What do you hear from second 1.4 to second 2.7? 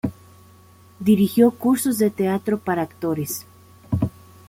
cursos de teatro